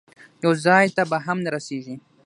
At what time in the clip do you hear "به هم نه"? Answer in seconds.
1.09-1.49